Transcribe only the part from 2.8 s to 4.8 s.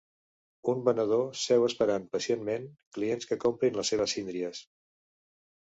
clients que comprin les seves síndries.